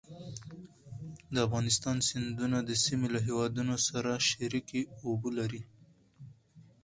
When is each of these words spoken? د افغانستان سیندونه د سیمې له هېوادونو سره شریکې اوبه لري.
د 1.33 1.35
افغانستان 1.47 1.97
سیندونه 2.09 2.57
د 2.63 2.71
سیمې 2.83 3.07
له 3.15 3.19
هېوادونو 3.27 3.75
سره 3.87 4.11
شریکې 4.29 4.81
اوبه 5.05 5.29
لري. 5.39 5.61